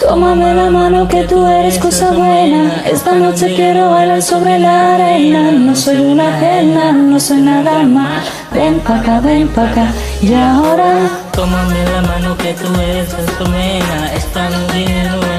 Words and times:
Tómame 0.00 0.54
la 0.54 0.70
mano 0.70 1.06
que 1.06 1.22
tú 1.24 1.46
eres 1.46 1.78
cosa 1.78 2.10
buena. 2.10 2.82
Esta 2.84 3.14
noche 3.14 3.54
quiero 3.54 3.90
bailar 3.90 4.20
sobre 4.22 4.58
la 4.58 4.94
arena. 4.94 5.52
No 5.52 5.76
soy 5.76 5.98
una 5.98 6.36
ajena, 6.36 6.92
no 6.92 7.20
soy 7.20 7.40
nada 7.40 7.84
más. 7.84 8.24
Ven 8.52 8.80
pa' 8.80 8.96
acá, 8.96 9.20
ven 9.20 9.48
pa' 9.48 9.70
acá. 9.70 9.92
Y 10.20 10.34
ahora, 10.34 11.08
Tómame 11.32 11.84
la 11.84 12.02
mano 12.02 12.36
que 12.36 12.52
tú 12.54 12.68
eres 12.80 13.08
cosa 13.14 13.50
buena. 13.50 14.12
Esta 14.14 14.50
noche 14.50 14.84
quiero 14.84 15.29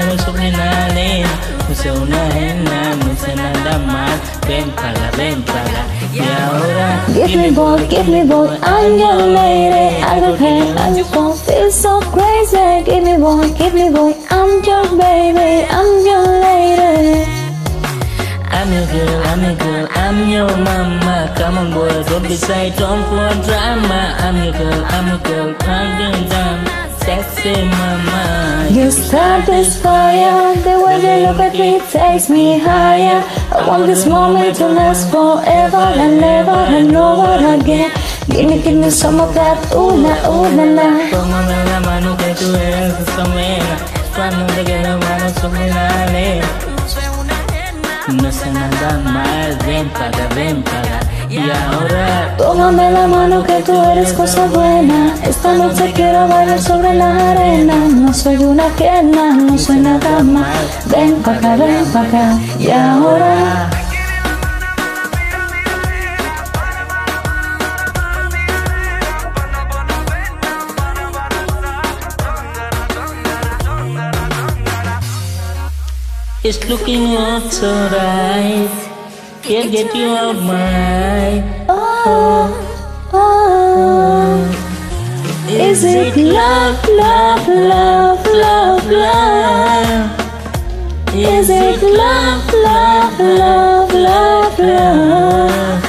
Soy 1.82 1.90
una 1.90 2.26
ajena, 2.28 2.94
no 2.94 3.16
soy 3.16 3.34
nada 3.34 3.78
más. 3.78 4.20
Ven 4.46 4.70
pa' 4.70 4.90
acá, 4.90 5.10
ven 5.16 5.42
pa' 5.42 5.52
acá. 5.62 5.82
Y 6.14 6.20
ahora, 6.20 7.04
give 7.12 7.36
me 7.36 7.50
boy, 7.50 7.86
give 7.88 8.08
me 8.08 8.22
boy. 8.22 8.48
I'm 8.62 8.98
your 8.98 9.16
lady. 9.16 10.00
I 10.04 10.20
don't 10.20 10.38
care, 10.38 10.76
I 10.78 10.94
just 10.94 11.12
don't 11.12 11.36
feel 11.36 11.72
so 11.72 12.00
crazy. 12.12 12.84
Give 12.84 13.02
me 13.02 13.16
boy, 13.18 13.48
give 13.58 13.74
me 13.74 13.90
boy. 13.90 14.14
I'm 14.30 14.62
your 14.62 14.86
baby, 14.96 15.66
I'm 15.70 16.06
your 16.06 16.26
lady. 16.46 17.26
I'm 18.52 18.72
your 18.72 18.86
girl, 18.86 19.22
I'm 19.26 19.42
your 19.42 19.56
girl, 19.56 19.88
I'm 19.96 20.30
your 20.30 20.56
mama. 20.58 21.34
Come 21.36 21.58
on, 21.58 21.72
boy, 21.74 21.88
don't 22.04 22.22
be 22.22 22.36
shy, 22.36 22.70
don't 22.78 23.02
for 23.10 23.42
drama. 23.44 24.14
I'm 24.20 24.36
your 24.36 24.52
girl, 24.52 24.84
I'm 24.84 25.08
your 25.08 25.18
girl, 25.18 25.56
I'm 25.66 26.00
your 26.00 26.28
mama. 26.30 26.91
You 28.72 28.90
start 28.90 29.44
this 29.44 29.80
fire, 29.82 30.56
the 30.64 30.80
way 30.80 30.96
you 30.96 31.28
look 31.28 31.40
at 31.40 31.52
me 31.52 31.78
takes 31.90 32.30
me 32.30 32.58
higher. 32.58 33.22
I 33.52 33.68
want 33.68 33.84
this 33.84 34.06
moment 34.06 34.56
to 34.56 34.68
last 34.68 35.10
forever 35.10 35.76
and 35.76 36.18
never 36.18 36.50
and 36.50 36.96
over 36.96 37.36
again. 37.54 37.92
Give 38.30 38.48
me, 38.48 38.62
give 38.62 38.76
me 38.76 38.88
some 38.88 39.20
of 39.20 39.34
that, 39.34 39.58
ooh 39.74 39.92
la, 39.92 40.14
ooh 40.26 40.56
la 40.56 40.64
la. 40.64 40.88
Tómame 41.10 41.64
la 41.70 41.80
mano 41.80 42.16
que 42.16 42.34
tú 42.34 42.48
eres 42.54 42.98
esa 43.00 43.24
mena. 43.34 43.76
Cuando 44.16 44.46
te 44.54 44.64
quiero 44.64 44.96
mano 44.96 45.28
sobre 45.38 45.68
la 45.68 45.88
arena. 46.04 46.46
No 48.22 48.32
sé 48.32 48.50
nada 48.52 48.98
más, 49.04 49.66
ven 49.66 49.88
para, 49.90 50.28
ven 50.34 50.62
para. 50.62 51.21
Y 51.32 51.38
ahora, 51.38 52.34
Tómame 52.36 52.90
la 52.90 53.06
mano 53.06 53.42
que 53.42 53.62
tú 53.62 53.72
eres 53.72 54.12
cosa 54.12 54.44
buena. 54.48 55.14
Esta 55.24 55.54
noche 55.54 55.90
quiero 55.94 56.28
bailar 56.28 56.60
sobre 56.60 56.92
la 56.92 57.30
arena. 57.30 57.74
No 57.88 58.12
soy 58.12 58.36
una 58.36 58.66
pierna, 58.76 59.32
no 59.32 59.56
soy 59.56 59.78
nada 59.78 60.22
más. 60.22 60.46
Ven 60.90 61.22
pa' 61.22 61.32
acá, 61.32 61.56
ven 61.56 61.86
pa' 61.90 62.02
acá. 62.02 62.38
Y 62.58 62.70
ahora, 62.70 63.70
it's 76.44 76.68
looking 76.68 77.16
up 77.16 77.50
so 77.50 77.72
right. 77.88 78.81
Can't 79.42 79.72
get 79.72 79.92
you 79.94 80.06
out 80.06 80.36
my. 80.40 81.42
oh, 81.68 82.46
oh. 83.12 84.38
Is 85.50 85.82
it 85.82 86.16
love, 86.16 86.78
love, 86.88 87.48
love, 87.48 88.24
love, 88.26 88.86
love? 88.86 90.20
Is 91.12 91.50
it 91.50 91.82
love, 91.82 92.52
love, 92.54 93.18
love, 93.20 93.92
love, 93.92 94.58
love? 94.60 95.84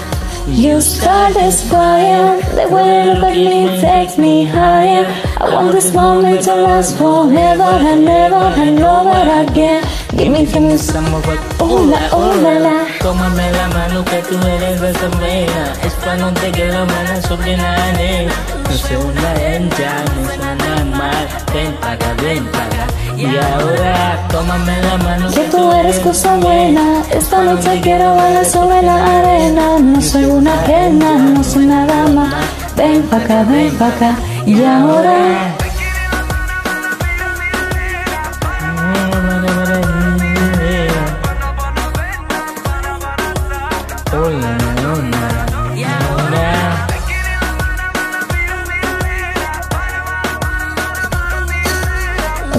You 0.50 0.82
start 0.82 1.36
this 1.36 1.62
fire, 1.70 2.42
the 2.56 2.68
way 2.74 3.06
you 3.06 3.14
look 3.14 3.24
at 3.24 3.38
me 3.38 3.80
takes 3.80 4.18
me 4.18 4.46
higher. 4.46 5.06
I 5.38 5.54
want 5.54 5.72
this 5.74 5.94
moment 5.94 6.42
to 6.46 6.56
last 6.56 6.98
forever 6.98 7.64
and 7.64 8.10
ever 8.10 8.36
and 8.36 8.80
over 8.80 9.50
again. 9.52 9.84
Give 10.18 10.32
me, 10.32 10.46
give 10.46 10.64
me 10.64 10.78
some, 10.78 11.14
of 11.14 11.24
it. 11.30 11.40
oh 11.60 11.84
la, 11.86 12.10
oh 12.12 12.42
la 12.42 12.58
la. 12.58 12.93
Tómame 13.04 13.52
la 13.52 13.68
mano 13.68 14.06
que 14.06 14.18
tú 14.30 14.38
eres 14.48 14.82
esa 14.82 15.10
mena. 15.20 15.74
Es 15.84 15.94
pa' 15.96 16.16
no 16.16 16.32
te 16.32 16.50
quiero 16.52 16.86
mano 16.86 17.22
sobre 17.28 17.58
la 17.58 17.74
arena. 17.90 18.34
No 18.64 18.78
sé 18.78 18.96
una 18.96 19.34
hembra, 19.42 19.94
no 20.16 20.30
sé 20.30 20.38
nada 20.38 20.86
más. 20.86 21.28
Ven 21.54 21.74
para 21.82 21.94
acá, 21.96 22.14
ven 22.24 22.46
para 22.46 22.66
acá. 22.66 22.88
Y 23.18 23.26
ahora, 23.26 24.28
tómame 24.30 24.82
la 24.82 24.98
mano 24.98 25.30
Que 25.32 25.42
tú 25.52 25.72
eres 25.74 26.00
cosa 26.00 26.38
buena, 26.38 27.04
esta 27.12 27.44
noche 27.44 27.82
quiero 27.82 28.16
bailar 28.16 28.46
sobre 28.46 28.82
la 28.82 29.20
arena. 29.20 29.80
No 29.80 30.02
soy 30.02 30.24
una 30.24 30.56
pena, 30.64 31.18
no 31.18 31.44
soy 31.44 31.66
nada 31.66 32.08
más. 32.08 32.34
Ven 32.78 33.04
pa' 33.04 33.18
acá, 33.18 33.44
ven 33.44 33.78
pa' 33.78 33.90
acá. 33.90 34.16
Y 34.46 34.64
ahora, 34.64 35.54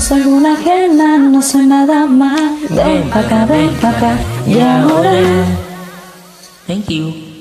soy 0.04 0.20
una 0.20 0.52
ajena, 0.52 1.16
no 1.16 1.40
soy 1.40 1.66
nada 1.66 2.04
más. 2.04 2.38
Ven 2.68 3.08
pa' 3.08 3.20
acá, 3.20 3.46
ven 3.46 3.70
pa' 3.80 3.88
acá. 3.88 4.18
Y 4.46 4.60
ahora. 4.60 5.46
Thank 6.66 6.90
you. 6.90 7.33